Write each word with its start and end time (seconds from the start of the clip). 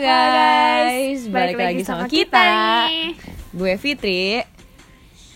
Halo 0.00 0.16
Halo 0.16 0.32
guys, 0.32 1.28
balik, 1.28 1.60
lagi 1.60 1.84
sama 1.84 2.08
kita. 2.08 2.40
nih. 2.88 3.20
Gue 3.52 3.76
Fitri. 3.76 4.40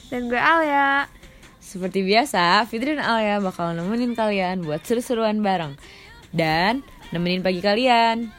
Dan 0.08 0.32
gue 0.32 0.40
Alia. 0.40 1.04
Seperti 1.60 2.00
biasa, 2.00 2.64
Fitri 2.64 2.96
dan 2.96 3.04
Alia 3.04 3.44
bakal 3.44 3.76
nemenin 3.76 4.16
kalian 4.16 4.64
buat 4.64 4.80
seru-seruan 4.80 5.44
bareng 5.44 5.76
dan 6.32 6.80
nemenin 7.12 7.44
pagi 7.44 7.60
kalian. 7.60 8.32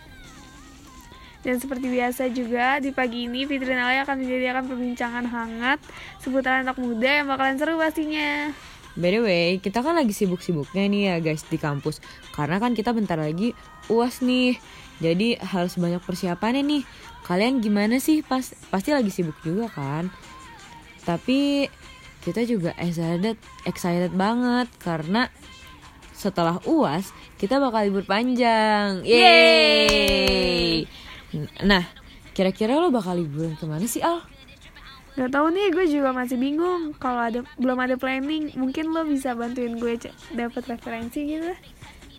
Dan 1.45 1.61
seperti 1.61 1.93
biasa 1.93 2.33
juga 2.33 2.81
di 2.81 2.89
pagi 2.89 3.29
ini 3.29 3.45
Fitri 3.45 3.69
dan 3.69 3.85
Alia 3.85 4.01
akan 4.01 4.25
menyediakan 4.25 4.65
perbincangan 4.65 5.29
hangat 5.29 5.77
seputar 6.25 6.65
anak 6.65 6.81
muda 6.81 7.21
yang 7.21 7.29
bakalan 7.29 7.61
seru 7.61 7.77
pastinya. 7.77 8.49
By 8.95 9.11
the 9.11 9.19
way, 9.19 9.59
kita 9.59 9.83
kan 9.83 9.99
lagi 9.99 10.15
sibuk-sibuknya 10.15 10.87
nih 10.87 11.01
ya 11.11 11.15
guys 11.19 11.43
di 11.51 11.59
kampus 11.59 11.99
Karena 12.31 12.63
kan 12.63 12.71
kita 12.71 12.95
bentar 12.95 13.19
lagi 13.19 13.51
uas 13.91 14.23
nih 14.23 14.55
Jadi 15.03 15.35
harus 15.35 15.75
banyak 15.75 15.99
persiapannya 15.99 16.63
nih 16.63 16.81
Kalian 17.27 17.59
gimana 17.59 17.99
sih? 17.99 18.23
Pas, 18.23 18.55
pasti 18.71 18.95
lagi 18.95 19.11
sibuk 19.11 19.35
juga 19.43 19.67
kan? 19.67 20.07
Tapi 21.03 21.67
kita 22.23 22.47
juga 22.47 22.71
excited, 22.79 23.35
excited 23.67 24.15
banget 24.15 24.71
Karena 24.79 25.27
setelah 26.15 26.63
uas 26.63 27.11
kita 27.35 27.59
bakal 27.59 27.91
libur 27.91 28.07
panjang 28.07 29.03
Yeay! 29.03 30.87
Nah, 31.67 31.83
kira-kira 32.31 32.79
lo 32.79 32.95
bakal 32.95 33.19
liburan 33.19 33.59
ke 33.59 33.67
mana 33.67 33.83
sih 33.83 33.99
Al? 33.99 34.23
Gak 35.15 35.31
tau 35.31 35.47
nih, 35.47 35.71
gue 35.71 35.87
juga 35.87 36.11
masih 36.11 36.35
bingung. 36.35 36.91
Kalau 36.99 37.23
ada 37.23 37.39
belum 37.55 37.79
ada 37.79 37.95
planning, 37.95 38.51
mungkin 38.59 38.91
lo 38.91 39.07
bisa 39.07 39.31
bantuin 39.31 39.79
gue 39.79 39.95
dapet 40.35 40.63
referensi 40.67 41.23
gitu. 41.23 41.55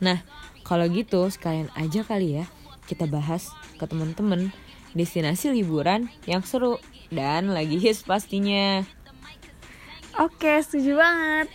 Nah, 0.01 0.25
kalau 0.65 0.89
gitu 0.89 1.29
sekalian 1.29 1.69
aja 1.77 2.01
kali 2.03 2.41
ya 2.41 2.45
kita 2.87 3.05
bahas 3.05 3.51
ke 3.77 3.85
temen-temen 3.85 4.55
destinasi 4.97 5.53
liburan 5.53 6.09
yang 6.25 6.41
seru 6.47 6.81
dan 7.13 7.53
lagi 7.53 7.77
hits 7.77 8.07
pastinya. 8.07 8.87
Oke, 10.17 10.57
setuju 10.65 10.97
banget. 10.97 11.53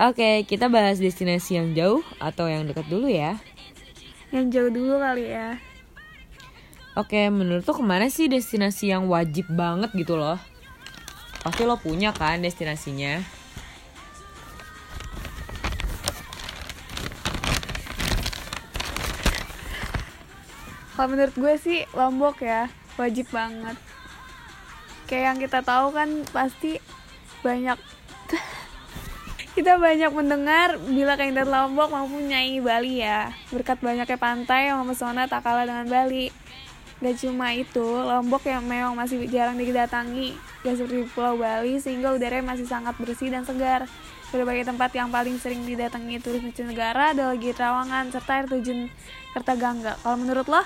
Oke, 0.00 0.42
kita 0.48 0.66
bahas 0.66 0.98
destinasi 0.98 1.60
yang 1.60 1.76
jauh 1.76 2.02
atau 2.18 2.50
yang 2.50 2.66
dekat 2.66 2.88
dulu 2.90 3.06
ya. 3.06 3.38
Yang 4.34 4.46
jauh 4.50 4.70
dulu 4.74 4.98
kali 4.98 5.30
ya. 5.30 5.60
Oke, 6.98 7.30
menurut 7.30 7.62
lo 7.62 7.72
ke 7.76 7.84
mana 7.86 8.10
sih 8.10 8.26
destinasi 8.26 8.90
yang 8.90 9.06
wajib 9.06 9.46
banget 9.54 9.94
gitu 9.94 10.18
loh? 10.18 10.40
Pasti 11.40 11.64
lo 11.64 11.80
punya 11.80 12.12
kan 12.12 12.44
destinasinya? 12.44 13.40
Kalau 21.00 21.16
menurut 21.16 21.32
gue 21.32 21.54
sih 21.56 21.78
Lombok 21.96 22.44
ya, 22.44 22.68
wajib 23.00 23.32
banget. 23.32 23.72
Kayak 25.08 25.24
yang 25.32 25.38
kita 25.40 25.64
tahu 25.64 25.96
kan 25.96 26.28
pasti 26.28 26.76
banyak 27.40 27.80
kita 29.56 29.80
banyak 29.80 30.12
mendengar 30.12 30.76
bila 30.76 31.16
keindahan 31.16 31.48
Lombok 31.48 31.88
mampu 31.88 32.20
menyaingi 32.20 32.60
Bali 32.60 33.00
ya. 33.00 33.32
Berkat 33.48 33.80
banyaknya 33.80 34.20
pantai 34.20 34.68
yang 34.68 34.84
memesona 34.84 35.24
tak 35.24 35.40
kalah 35.40 35.64
dengan 35.64 35.88
Bali. 35.88 36.28
Gak 37.00 37.16
cuma 37.16 37.48
itu, 37.56 37.80
Lombok 37.80 38.44
yang 38.44 38.60
memang 38.68 38.92
masih 38.92 39.24
jarang 39.32 39.56
didatangi, 39.56 40.36
gak 40.60 40.76
seperti 40.76 41.08
Pulau 41.16 41.40
Bali, 41.40 41.80
sehingga 41.80 42.12
udaranya 42.12 42.52
masih 42.52 42.68
sangat 42.68 42.92
bersih 43.00 43.32
dan 43.32 43.40
segar. 43.48 43.88
Berbagai 44.28 44.68
tempat 44.68 44.92
yang 44.92 45.08
paling 45.08 45.40
sering 45.40 45.64
didatangi 45.64 46.20
turis 46.20 46.44
mancanegara 46.44 47.16
adalah 47.16 47.34
Gili 47.40 47.56
Trawangan 47.56 48.12
serta 48.12 48.32
air 48.36 48.46
terjun 48.46 48.92
Kertagangga. 49.32 49.96
Kalau 50.04 50.16
menurut 50.20 50.44
lo? 50.44 50.62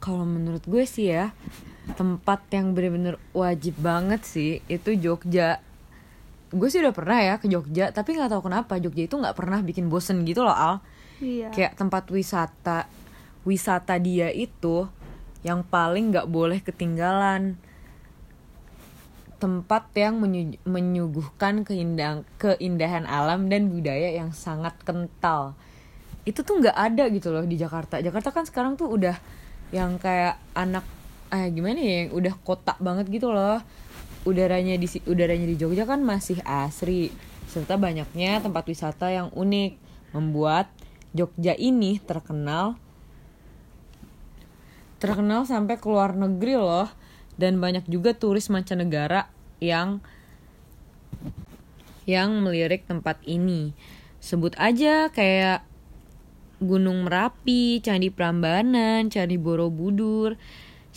Kalau 0.00 0.24
menurut 0.24 0.64
gue 0.64 0.88
sih 0.88 1.12
ya, 1.12 1.36
tempat 2.00 2.42
yang 2.48 2.72
bener-bener 2.72 3.20
wajib 3.36 3.76
banget 3.76 4.24
sih 4.24 4.64
itu 4.72 4.96
Jogja. 4.96 5.65
Gue 6.54 6.68
sih 6.70 6.78
udah 6.78 6.94
pernah 6.94 7.18
ya 7.18 7.34
ke 7.42 7.50
Jogja, 7.50 7.90
tapi 7.90 8.14
nggak 8.14 8.30
tahu 8.30 8.46
kenapa 8.46 8.78
Jogja 8.78 9.10
itu 9.10 9.16
nggak 9.18 9.34
pernah 9.34 9.58
bikin 9.62 9.90
bosen 9.90 10.22
gitu 10.22 10.46
loh 10.46 10.54
Al. 10.54 10.78
Iya. 11.18 11.50
Kayak 11.50 11.74
tempat 11.74 12.06
wisata, 12.12 12.86
wisata 13.42 13.98
dia 13.98 14.30
itu 14.30 14.86
yang 15.42 15.66
paling 15.66 16.14
nggak 16.14 16.30
boleh 16.30 16.62
ketinggalan. 16.62 17.58
Tempat 19.36 19.92
yang 19.98 20.22
menyu- 20.22 20.60
menyuguhkan 20.64 21.66
keindahan, 21.66 22.24
keindahan 22.40 23.04
alam 23.04 23.50
dan 23.52 23.68
budaya 23.68 24.14
yang 24.14 24.30
sangat 24.32 24.72
kental. 24.86 25.58
Itu 26.24 26.46
tuh 26.46 26.62
nggak 26.62 26.78
ada 26.78 27.04
gitu 27.10 27.34
loh 27.34 27.44
di 27.44 27.58
Jakarta. 27.58 28.00
Jakarta 28.00 28.32
kan 28.32 28.46
sekarang 28.48 28.78
tuh 28.78 28.88
udah 28.88 29.18
yang 29.74 29.98
kayak 29.98 30.38
anak 30.54 30.86
eh 31.26 31.50
gimana 31.50 31.78
ya 31.82 31.94
yang 32.06 32.10
udah 32.14 32.34
kotak 32.46 32.78
banget 32.78 33.10
gitu 33.10 33.34
loh 33.34 33.58
udaranya 34.26 34.74
di 34.74 34.90
udaranya 35.06 35.46
di 35.46 35.56
Jogja 35.56 35.86
kan 35.86 36.02
masih 36.02 36.42
asri 36.42 37.14
serta 37.46 37.78
banyaknya 37.78 38.42
tempat 38.42 38.66
wisata 38.66 39.08
yang 39.08 39.30
unik 39.30 39.78
membuat 40.12 40.68
Jogja 41.16 41.54
ini 41.54 42.02
terkenal 42.02 42.76
terkenal 44.98 45.46
sampai 45.46 45.78
ke 45.78 45.86
luar 45.86 46.18
negeri 46.18 46.58
loh 46.58 46.90
dan 47.38 47.62
banyak 47.62 47.86
juga 47.86 48.12
turis 48.12 48.50
mancanegara 48.50 49.30
yang 49.62 50.02
yang 52.04 52.42
melirik 52.42 52.84
tempat 52.84 53.22
ini 53.24 53.72
sebut 54.18 54.58
aja 54.58 55.08
kayak 55.14 55.62
Gunung 56.56 57.04
Merapi, 57.04 57.84
Candi 57.84 58.08
Prambanan, 58.08 59.12
Candi 59.12 59.36
Borobudur. 59.36 60.40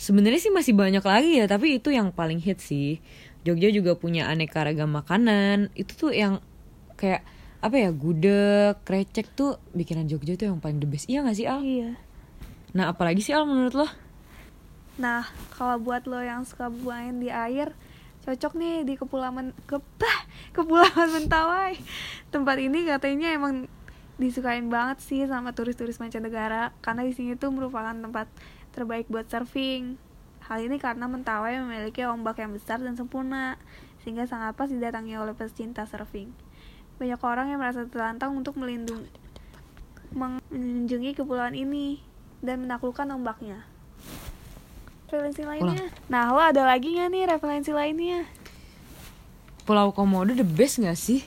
Sebenarnya 0.00 0.40
sih 0.40 0.48
masih 0.48 0.72
banyak 0.72 1.04
lagi 1.04 1.36
ya, 1.36 1.44
tapi 1.44 1.76
itu 1.76 1.92
yang 1.92 2.08
paling 2.08 2.40
hit 2.40 2.64
sih. 2.64 3.04
Jogja 3.44 3.68
juga 3.68 4.00
punya 4.00 4.32
aneka 4.32 4.64
ragam 4.64 4.88
makanan. 4.96 5.68
Itu 5.76 6.08
tuh 6.08 6.12
yang 6.16 6.40
kayak 6.96 7.20
apa 7.60 7.76
ya, 7.76 7.92
gudeg, 7.92 8.80
krecek 8.88 9.28
tuh 9.36 9.60
bikinan 9.76 10.08
Jogja 10.08 10.40
tuh 10.40 10.48
yang 10.48 10.56
paling 10.56 10.80
the 10.80 10.88
best. 10.88 11.04
Iya 11.04 11.20
gak 11.20 11.36
sih 11.36 11.44
Al? 11.44 11.60
Iya. 11.60 12.00
Nah 12.72 12.88
apalagi 12.88 13.20
sih 13.20 13.36
Al 13.36 13.44
menurut 13.44 13.76
lo? 13.76 13.88
Nah, 14.96 15.28
kalau 15.56 15.76
buat 15.80 16.08
lo 16.08 16.20
yang 16.20 16.48
suka 16.48 16.72
main 16.72 17.20
di 17.20 17.28
air, 17.28 17.76
cocok 18.24 18.52
nih 18.56 18.84
di 18.84 18.94
Kepulauan 18.96 19.52
ke 19.68 19.80
bah, 20.00 20.18
Kepulauan 20.56 21.12
Mentawai. 21.12 21.76
Tempat 22.32 22.56
ini 22.56 22.88
katanya 22.88 23.36
emang 23.36 23.68
disukain 24.20 24.68
banget 24.68 25.00
sih 25.00 25.24
sama 25.24 25.56
turis-turis 25.56 25.96
mancanegara 25.96 26.76
karena 26.84 27.08
di 27.08 27.16
sini 27.16 27.40
tuh 27.40 27.48
merupakan 27.48 27.96
tempat 27.96 28.28
terbaik 28.74 29.06
buat 29.10 29.26
surfing. 29.30 29.98
Hal 30.46 30.66
ini 30.66 30.82
karena 30.82 31.06
Mentawai 31.06 31.62
memiliki 31.62 32.02
ombak 32.06 32.42
yang 32.42 32.50
besar 32.54 32.82
dan 32.82 32.98
sempurna 32.98 33.60
sehingga 34.02 34.24
sangat 34.24 34.56
pas 34.56 34.66
didatangi 34.66 35.14
oleh 35.14 35.36
pecinta 35.36 35.86
surfing. 35.86 36.32
Banyak 36.98 37.20
orang 37.22 37.52
yang 37.52 37.60
merasa 37.62 37.86
tertantang 37.86 38.34
untuk 38.34 38.56
melindungi 38.58 39.08
mengunjungi 40.10 41.14
kepulauan 41.14 41.54
ini 41.54 42.02
dan 42.42 42.66
menaklukkan 42.66 43.06
ombaknya. 43.14 43.62
Referensi 45.06 45.42
lainnya. 45.42 45.90
Nah, 46.10 46.30
lo 46.34 46.42
ada 46.42 46.66
lagi 46.66 46.98
nggak 46.98 47.08
nih 47.10 47.24
referensi 47.30 47.70
lainnya? 47.70 48.26
Pulau 49.66 49.94
Komodo 49.94 50.34
the 50.34 50.46
best 50.46 50.82
gak 50.82 50.98
sih? 50.98 51.22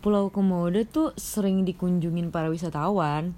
Pulau 0.00 0.32
Komodo 0.32 0.80
tuh 0.88 1.12
sering 1.20 1.68
dikunjungin 1.68 2.32
para 2.32 2.48
wisatawan. 2.48 3.36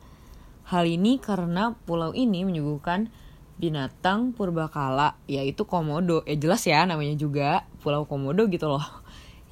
Hal 0.64 0.88
ini 0.88 1.20
karena 1.20 1.76
pulau 1.84 2.16
ini 2.16 2.44
menyuguhkan 2.44 3.12
binatang 3.55 4.34
purbakala 4.34 5.14
yaitu 5.31 5.69
komodo. 5.69 6.26
Ya 6.26 6.37
jelas 6.37 6.64
ya 6.66 6.82
namanya 6.88 7.14
juga 7.14 7.69
Pulau 7.84 8.08
Komodo 8.08 8.49
gitu 8.50 8.66
loh. 8.66 8.84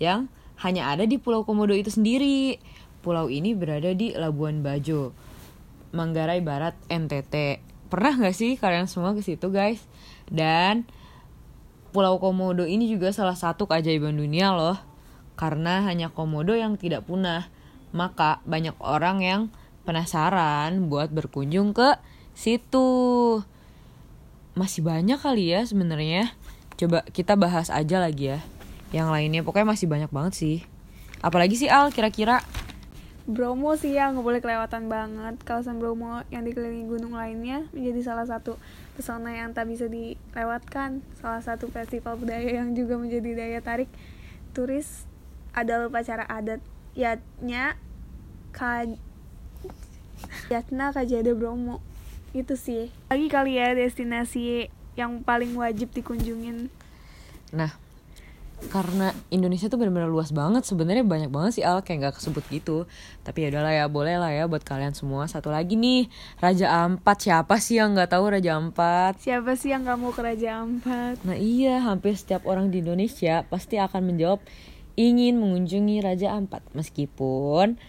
Yang 0.02 0.32
hanya 0.62 0.90
ada 0.90 1.04
di 1.06 1.20
Pulau 1.20 1.44
Komodo 1.44 1.76
itu 1.76 1.92
sendiri. 1.92 2.58
Pulau 3.02 3.26
ini 3.28 3.52
berada 3.52 3.90
di 3.92 4.14
Labuan 4.14 4.62
Bajo, 4.62 5.10
Manggarai 5.90 6.38
Barat, 6.38 6.78
NTT. 6.86 7.58
Pernah 7.90 8.14
gak 8.14 8.32
sih 8.32 8.54
kalian 8.56 8.86
semua 8.86 9.12
ke 9.12 9.20
situ 9.20 9.50
guys? 9.50 9.82
Dan 10.30 10.86
Pulau 11.92 12.16
Komodo 12.22 12.64
ini 12.64 12.88
juga 12.88 13.12
salah 13.12 13.36
satu 13.36 13.68
keajaiban 13.68 14.16
dunia 14.16 14.54
loh. 14.54 14.78
Karena 15.36 15.82
hanya 15.84 16.08
komodo 16.12 16.54
yang 16.56 16.78
tidak 16.78 17.04
punah. 17.04 17.50
Maka 17.92 18.40
banyak 18.48 18.76
orang 18.80 19.20
yang 19.20 19.40
penasaran 19.82 20.88
buat 20.88 21.10
berkunjung 21.10 21.74
ke 21.76 21.98
situ. 22.32 23.40
Masih 24.54 24.84
banyak 24.84 25.18
kali 25.18 25.52
ya 25.52 25.64
sebenarnya. 25.64 26.32
Coba 26.76 27.04
kita 27.10 27.36
bahas 27.36 27.68
aja 27.68 27.98
lagi 28.02 28.36
ya. 28.36 28.40
Yang 28.92 29.08
lainnya 29.08 29.40
pokoknya 29.44 29.68
masih 29.72 29.86
banyak 29.88 30.10
banget 30.12 30.34
sih. 30.36 30.56
Apalagi 31.22 31.56
sih 31.56 31.70
Al 31.70 31.94
kira-kira? 31.94 32.42
Bromo 33.22 33.78
sih 33.78 33.94
yang 33.94 34.18
nggak 34.18 34.26
boleh 34.26 34.40
kelewatan 34.42 34.90
banget. 34.90 35.38
Kawasan 35.46 35.78
Bromo 35.78 36.26
yang 36.34 36.42
dikelilingi 36.42 36.90
gunung 36.90 37.14
lainnya 37.14 37.70
menjadi 37.70 38.02
salah 38.02 38.26
satu 38.26 38.58
pesona 38.98 39.30
yang 39.30 39.54
tak 39.54 39.70
bisa 39.70 39.86
dilewatkan. 39.86 41.06
Salah 41.22 41.38
satu 41.38 41.70
festival 41.70 42.18
budaya 42.18 42.58
yang 42.60 42.74
juga 42.74 42.98
menjadi 42.98 43.38
daya 43.38 43.60
tarik 43.62 43.86
turis 44.52 45.06
adalah 45.54 45.88
upacara 45.88 46.26
adatnya 46.26 47.78
Ka 48.52 48.84
Jatna 50.50 50.90
Kajada 50.90 51.32
Bromo 51.36 51.82
itu 52.32 52.56
sih. 52.56 52.88
Lagi 53.12 53.28
kali 53.28 53.60
ya 53.60 53.76
destinasi 53.76 54.72
yang 54.96 55.24
paling 55.24 55.56
wajib 55.56 55.92
dikunjungin. 55.92 56.68
Nah, 57.52 57.72
karena 58.70 59.10
Indonesia 59.32 59.66
tuh 59.66 59.80
benar-benar 59.80 60.12
luas 60.12 60.30
banget. 60.30 60.62
Sebenarnya 60.62 61.02
banyak 61.02 61.30
banget 61.32 61.60
sih 61.60 61.64
Al 61.66 61.82
kayak 61.82 61.98
nggak 61.98 62.14
kesebut 62.20 62.44
gitu. 62.52 62.86
Tapi 63.26 63.48
ya 63.48 63.48
udahlah 63.50 63.74
ya 63.74 63.86
boleh 63.90 64.16
lah 64.20 64.30
ya 64.30 64.44
buat 64.46 64.62
kalian 64.62 64.94
semua. 64.94 65.26
Satu 65.26 65.50
lagi 65.50 65.74
nih 65.74 66.06
Raja 66.38 66.86
Ampat. 66.86 67.26
Siapa 67.26 67.58
sih 67.58 67.82
yang 67.82 67.96
nggak 67.96 68.14
tahu 68.14 68.24
Raja 68.30 68.60
Ampat? 68.60 69.18
Siapa 69.18 69.58
sih 69.58 69.74
yang 69.74 69.82
gak 69.82 69.98
mau 69.98 70.14
ke 70.14 70.22
Raja 70.22 70.62
Ampat? 70.62 71.24
Nah 71.26 71.34
iya 71.34 71.82
hampir 71.82 72.14
setiap 72.14 72.46
orang 72.46 72.70
di 72.70 72.84
Indonesia 72.84 73.42
pasti 73.48 73.80
akan 73.80 74.14
menjawab 74.14 74.38
ingin 74.94 75.40
mengunjungi 75.40 76.04
Raja 76.04 76.36
Ampat. 76.36 76.62
Meskipun 76.76 77.80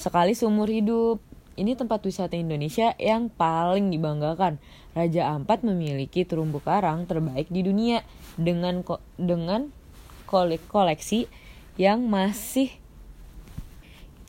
sekali 0.00 0.32
seumur 0.32 0.68
hidup 0.72 1.20
ini 1.54 1.78
tempat 1.78 2.02
wisata 2.02 2.34
Indonesia 2.34 2.94
yang 2.98 3.30
paling 3.30 3.90
dibanggakan. 3.90 4.58
Raja 4.94 5.34
Ampat 5.34 5.66
memiliki 5.66 6.22
terumbu 6.26 6.62
karang 6.62 7.06
terbaik 7.06 7.50
di 7.50 7.66
dunia 7.66 8.02
dengan 8.38 8.82
ko 8.82 9.02
dengan 9.18 9.70
kolek 10.26 10.62
koleksi 10.70 11.26
yang 11.78 12.06
masih 12.06 12.70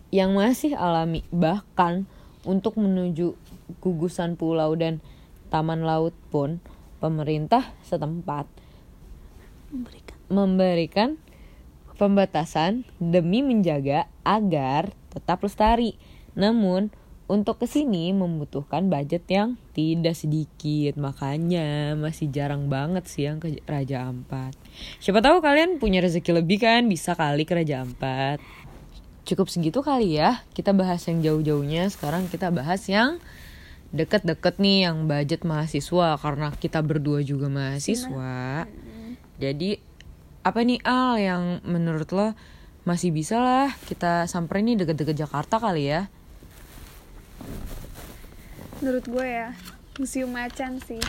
yang 0.09 0.33
masih 0.37 0.77
alami 0.77 1.25
bahkan 1.33 2.09
untuk 2.45 2.77
menuju 2.77 3.33
gugusan 3.81 4.37
pulau 4.37 4.77
dan 4.77 5.01
taman 5.49 5.81
laut 5.81 6.13
pun 6.29 6.61
pemerintah 7.01 7.73
setempat 7.85 8.45
memberikan 9.73 10.17
memberikan 10.25 11.09
pembatasan 11.95 12.83
demi 12.99 13.39
menjaga 13.39 14.11
agar 14.27 14.91
tetap 15.15 15.41
lestari. 15.47 15.95
Namun, 16.35 16.91
untuk 17.25 17.57
ke 17.57 17.65
sini 17.65 18.13
membutuhkan 18.13 18.85
budget 18.85 19.25
yang 19.29 19.57
tidak 19.73 20.13
sedikit. 20.13 20.93
Makanya 20.97 21.97
masih 21.97 22.29
jarang 22.29 22.69
banget 22.69 23.09
sih 23.09 23.25
yang 23.25 23.41
ke 23.41 23.61
Raja 23.65 24.05
Ampat. 24.05 24.53
Siapa 25.01 25.25
tahu 25.25 25.41
kalian 25.41 25.81
punya 25.81 26.05
rezeki 26.05 26.41
lebih 26.41 26.61
kan? 26.61 26.85
Bisa 26.85 27.17
kali 27.17 27.43
ke 27.49 27.57
Raja 27.57 27.81
Ampat. 27.81 28.37
Cukup 29.25 29.49
segitu 29.49 29.81
kali 29.81 30.21
ya. 30.21 30.45
Kita 30.53 30.69
bahas 30.77 31.01
yang 31.09 31.25
jauh-jauhnya. 31.25 31.89
Sekarang 31.89 32.29
kita 32.29 32.53
bahas 32.53 32.85
yang 32.85 33.17
deket-deket 33.89 34.61
nih 34.61 34.85
yang 34.85 35.09
budget 35.09 35.41
mahasiswa. 35.41 36.21
Karena 36.21 36.53
kita 36.53 36.85
berdua 36.85 37.25
juga 37.25 37.49
mahasiswa. 37.49 38.69
Jadi 39.41 39.81
apa 40.45 40.61
nih 40.61 40.77
Al 40.85 41.17
yang 41.17 41.43
menurut 41.65 42.05
lo 42.13 42.37
masih 42.85 43.09
bisa 43.09 43.41
lah 43.41 43.73
kita 43.89 44.29
samperin 44.29 44.69
nih 44.69 44.85
deket-deket 44.85 45.25
Jakarta 45.25 45.57
kali 45.57 45.89
ya 45.89 46.05
menurut 48.83 49.05
gue 49.07 49.25
ya 49.25 49.55
Museum 49.97 50.29
Macan 50.35 50.83
sih 50.83 51.01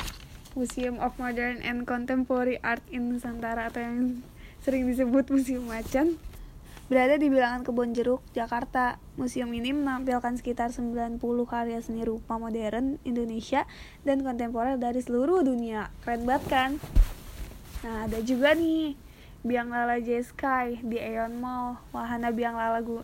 Museum 0.56 0.96
of 1.02 1.12
Modern 1.20 1.60
and 1.60 1.84
Contemporary 1.84 2.56
Art 2.64 2.80
in 2.88 3.12
Nusantara 3.12 3.68
atau 3.68 3.84
yang 3.84 4.24
sering 4.64 4.88
disebut 4.88 5.28
Museum 5.28 5.68
Macan 5.68 6.16
berada 6.86 7.18
di 7.18 7.26
bilangan 7.26 7.66
Kebon 7.66 7.98
Jeruk, 7.98 8.22
Jakarta. 8.30 9.02
Museum 9.18 9.50
ini 9.50 9.74
menampilkan 9.74 10.38
sekitar 10.38 10.70
90 10.70 11.18
karya 11.44 11.82
seni 11.82 12.06
rupa 12.06 12.38
modern 12.38 13.02
Indonesia 13.02 13.66
dan 14.06 14.22
kontemporer 14.22 14.78
dari 14.78 15.02
seluruh 15.02 15.42
dunia. 15.42 15.90
Keren 16.06 16.22
banget 16.22 16.44
kan? 16.46 16.70
Nah, 17.82 18.06
ada 18.06 18.22
juga 18.22 18.54
nih 18.54 18.94
Biang 19.42 19.68
Lala 19.68 19.98
J 19.98 20.22
Sky 20.22 20.78
di 20.80 21.02
Aeon 21.02 21.42
Mall, 21.42 21.78
wahana 21.90 22.30
Biang 22.30 22.54
Lala 22.54 22.80
gu 22.86 23.02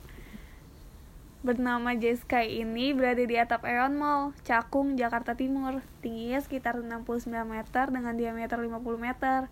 bernama 1.42 1.90
J 1.98 2.22
Sky 2.22 2.62
ini 2.62 2.94
berada 2.94 3.18
di 3.18 3.34
atap 3.34 3.66
Aeon 3.66 3.98
Mall, 3.98 4.30
Cakung, 4.46 4.94
Jakarta 4.94 5.34
Timur. 5.34 5.82
Tingginya 5.98 6.38
sekitar 6.38 6.78
69 6.78 7.26
meter 7.26 7.90
dengan 7.90 8.14
diameter 8.14 8.62
50 8.62 8.78
meter. 9.02 9.50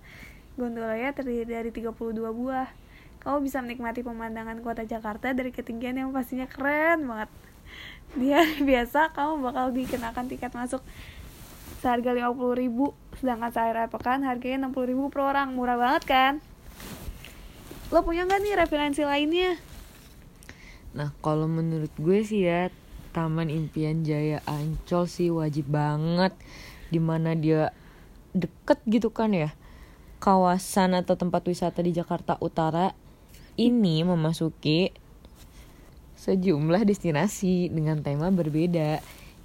Gondolanya 0.55 1.11
terdiri 1.11 1.51
dari 1.51 1.71
32 1.75 2.15
buah. 2.15 2.71
Kamu 3.21 3.43
bisa 3.43 3.59
menikmati 3.61 4.07
pemandangan 4.07 4.63
kota 4.63 4.87
Jakarta 4.87 5.35
dari 5.35 5.51
ketinggian 5.51 5.99
yang 5.99 6.15
pastinya 6.15 6.47
keren 6.47 7.11
banget. 7.11 7.31
Di 8.15 8.31
biasa, 8.71 9.11
kamu 9.11 9.51
bakal 9.51 9.75
dikenakan 9.75 10.31
tiket 10.31 10.55
masuk 10.55 10.81
seharga 11.83 12.13
50 12.13 12.61
ribu 12.61 12.93
sedangkan 13.17 13.51
saat 13.57 13.89
pekan 13.89 14.21
harganya 14.21 14.69
60 14.69 14.91
ribu 14.93 15.09
per 15.09 15.33
orang 15.33 15.57
murah 15.57 15.81
banget 15.81 16.05
kan 16.05 16.35
lo 17.89 18.05
punya 18.05 18.29
nggak 18.29 18.41
nih 18.45 18.55
referensi 18.61 19.01
lainnya 19.01 19.57
Nah, 20.91 21.15
kalau 21.23 21.47
menurut 21.47 21.91
gue 21.99 22.27
sih 22.27 22.47
ya, 22.47 22.69
Taman 23.11 23.51
Impian 23.51 24.07
Jaya 24.07 24.43
Ancol 24.47 25.11
sih 25.11 25.31
wajib 25.35 25.71
banget 25.71 26.35
di 26.91 26.99
mana 27.03 27.35
dia 27.35 27.75
deket 28.35 28.79
gitu 28.87 29.11
kan 29.11 29.35
ya. 29.35 29.51
Kawasan 30.21 30.95
atau 30.95 31.17
tempat 31.17 31.43
wisata 31.47 31.81
di 31.81 31.91
Jakarta 31.97 32.37
Utara 32.39 32.93
ini 33.59 34.05
memasuki 34.07 34.93
sejumlah 36.21 36.85
destinasi 36.85 37.73
dengan 37.73 38.05
tema 38.05 38.29
berbeda 38.29 39.01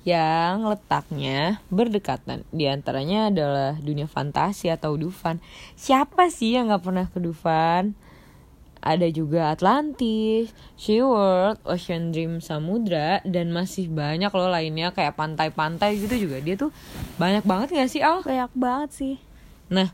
yang 0.05 0.69
letaknya 0.69 1.63
berdekatan. 1.73 2.45
Di 2.53 2.69
antaranya 2.69 3.33
adalah 3.33 3.73
dunia 3.79 4.05
fantasi 4.05 4.69
atau 4.69 4.93
Dufan. 4.99 5.41
Siapa 5.73 6.29
sih 6.29 6.53
yang 6.53 6.69
nggak 6.69 6.83
pernah 6.85 7.05
ke 7.09 7.17
Dufan? 7.17 7.97
Ada 8.85 9.09
juga 9.09 9.49
Atlantis, 9.49 10.53
SeaWorld, 10.77 11.65
Ocean 11.65 12.13
Dream 12.13 12.37
Samudra 12.37 13.17
dan 13.25 13.49
masih 13.49 13.89
banyak 13.89 14.29
loh 14.29 14.53
lainnya 14.53 14.93
kayak 14.93 15.17
pantai-pantai 15.17 15.97
gitu 15.97 16.29
juga 16.29 16.37
dia 16.37 16.53
tuh 16.53 16.69
banyak 17.17 17.41
banget 17.41 17.73
gak 17.73 17.89
sih 17.89 18.05
Al? 18.05 18.21
banyak 18.21 18.53
banget 18.53 18.89
sih 18.93 19.15
Nah 19.73 19.89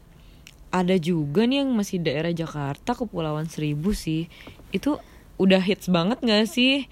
ada 0.71 0.95
juga 0.99 1.47
nih 1.47 1.63
yang 1.63 1.71
masih 1.71 2.03
daerah 2.03 2.35
Jakarta 2.35 2.91
Kepulauan 2.91 3.47
Seribu 3.47 3.95
sih 3.95 4.27
itu 4.75 4.99
udah 5.39 5.63
hits 5.63 5.87
banget 5.87 6.19
gak 6.19 6.51
sih? 6.51 6.91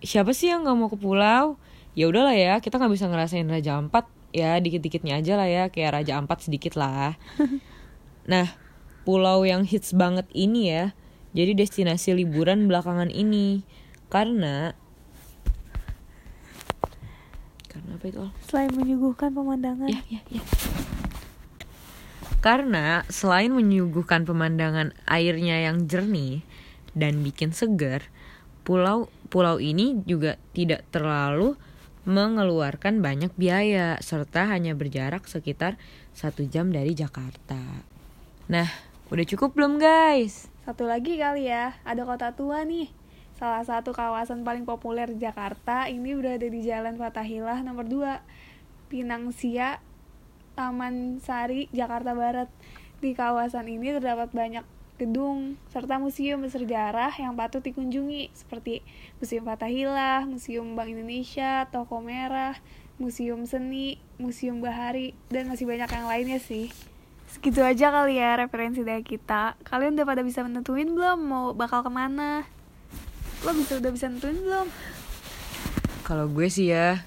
Siapa 0.00 0.32
sih 0.32 0.48
yang 0.48 0.64
nggak 0.64 0.76
mau 0.80 0.88
ke 0.88 0.96
pulau? 0.96 1.60
Ya 1.92 2.08
udahlah 2.08 2.32
ya 2.32 2.56
kita 2.64 2.80
nggak 2.80 2.96
bisa 2.96 3.12
ngerasain 3.12 3.44
Raja 3.44 3.76
Ampat 3.76 4.08
ya 4.32 4.56
dikit-dikitnya 4.56 5.20
aja 5.20 5.36
lah 5.36 5.48
ya 5.50 5.64
kayak 5.68 6.00
Raja 6.00 6.16
Ampat 6.16 6.48
sedikit 6.48 6.80
lah. 6.80 7.20
nah 8.32 8.48
pulau 9.04 9.44
yang 9.44 9.68
hits 9.68 9.92
banget 9.92 10.24
ini 10.32 10.72
ya 10.72 10.96
jadi 11.30 11.54
destinasi 11.54 12.14
liburan 12.18 12.66
belakangan 12.66 13.10
ini 13.10 13.62
karena 14.10 14.74
karena 17.70 17.90
apa 17.94 18.04
itu 18.10 18.18
Al? 18.18 18.30
selain 18.50 18.72
menyuguhkan 18.74 19.30
pemandangan 19.30 19.88
ya 19.90 20.02
ya 20.10 20.20
ya 20.26 20.42
karena 22.40 23.04
selain 23.12 23.52
menyuguhkan 23.52 24.24
pemandangan 24.24 24.96
airnya 25.06 25.60
yang 25.70 25.86
jernih 25.86 26.42
dan 26.96 27.22
bikin 27.22 27.54
segar 27.54 28.08
pulau 28.66 29.12
pulau 29.30 29.62
ini 29.62 30.02
juga 30.08 30.40
tidak 30.50 30.82
terlalu 30.90 31.54
mengeluarkan 32.08 33.04
banyak 33.04 33.30
biaya 33.38 34.00
serta 34.02 34.50
hanya 34.50 34.74
berjarak 34.74 35.28
sekitar 35.30 35.78
satu 36.16 36.42
jam 36.48 36.72
dari 36.74 36.96
Jakarta. 36.96 37.60
Nah, 38.50 38.66
udah 39.14 39.26
cukup 39.28 39.54
belum 39.54 39.78
guys? 39.78 40.49
Satu 40.60 40.84
lagi 40.84 41.16
kali 41.16 41.48
ya, 41.48 41.72
ada 41.88 42.04
kota 42.04 42.36
tua 42.36 42.68
nih. 42.68 42.92
Salah 43.40 43.64
satu 43.64 43.96
kawasan 43.96 44.44
paling 44.44 44.68
populer 44.68 45.08
di 45.08 45.24
Jakarta 45.24 45.88
ini 45.88 46.12
berada 46.12 46.44
di 46.44 46.60
Jalan 46.60 47.00
Fatahillah 47.00 47.64
nomor 47.64 47.88
2, 47.88 48.92
Pinangsia, 48.92 49.80
Taman 50.52 51.24
Sari, 51.24 51.72
Jakarta 51.72 52.12
Barat. 52.12 52.52
Di 53.00 53.16
kawasan 53.16 53.72
ini 53.72 53.96
terdapat 53.96 54.36
banyak 54.36 54.60
gedung 55.00 55.56
serta 55.72 55.96
museum 55.96 56.44
bersejarah 56.44 57.16
yang 57.16 57.32
patut 57.32 57.64
dikunjungi 57.64 58.28
seperti 58.36 58.84
Museum 59.16 59.48
Fatahillah, 59.48 60.28
Museum 60.28 60.76
Bank 60.76 60.92
Indonesia, 60.92 61.64
Toko 61.72 62.04
Merah, 62.04 62.60
Museum 63.00 63.48
Seni, 63.48 63.96
Museum 64.20 64.60
Bahari, 64.60 65.16
dan 65.32 65.48
masih 65.48 65.64
banyak 65.64 65.88
yang 65.88 66.04
lainnya 66.04 66.36
sih. 66.36 66.68
Segitu 67.30 67.62
aja 67.62 67.94
kali 67.94 68.18
ya 68.18 68.34
referensi 68.34 68.82
dari 68.82 69.06
kita. 69.06 69.54
Kalian 69.62 69.94
udah 69.94 70.06
pada 70.06 70.22
bisa 70.26 70.42
menentuin 70.42 70.90
belum 70.90 71.18
mau 71.22 71.44
bakal 71.54 71.86
ke 71.86 71.90
mana? 71.90 72.42
Lo 73.46 73.54
bisa 73.54 73.78
udah 73.78 73.90
bisa 73.94 74.10
nentuin 74.10 74.34
belum? 74.34 74.66
Kalau 76.02 76.26
gue 76.26 76.50
sih 76.50 76.74
ya 76.74 76.98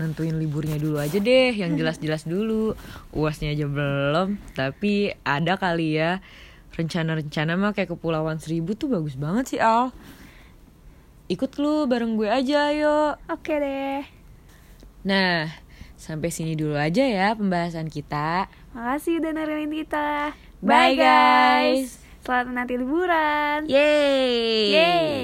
nentuin 0.00 0.34
liburnya 0.34 0.74
dulu 0.80 0.98
aja 0.98 1.22
deh, 1.22 1.54
yang 1.54 1.74
jelas-jelas 1.78 2.26
dulu. 2.26 2.74
Uasnya 3.14 3.54
aja 3.54 3.70
belum, 3.70 4.42
tapi 4.58 5.14
ada 5.22 5.54
kali 5.54 6.02
ya 6.02 6.18
rencana-rencana 6.74 7.58
mah 7.60 7.76
kayak 7.76 7.92
kepulauan 7.94 8.40
seribu 8.40 8.74
tuh 8.74 8.90
bagus 8.90 9.14
banget 9.14 9.54
sih 9.54 9.60
Al. 9.60 9.94
Ikut 11.30 11.62
lu 11.62 11.86
bareng 11.86 12.18
gue 12.18 12.26
aja 12.26 12.74
ayo. 12.74 13.14
Oke 13.30 13.54
deh. 13.54 14.02
Nah, 15.06 15.46
sampai 15.94 16.34
sini 16.34 16.58
dulu 16.58 16.74
aja 16.74 17.06
ya 17.06 17.38
pembahasan 17.38 17.86
kita. 17.86 18.50
Makasih 18.70 19.18
udah 19.18 19.34
dengerin 19.34 19.74
kita. 19.74 20.30
Bye 20.62 20.94
guys. 20.94 21.98
Selamat 22.22 22.46
menanti 22.54 22.78
liburan. 22.78 23.66
Yeay. 23.66 24.70
Yeay. 24.70 25.22